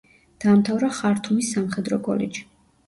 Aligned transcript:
დაამთავრა 0.45 0.89
ხართუმის 1.01 1.53
სამხედრო 1.59 2.03
კოლეჯი. 2.11 2.49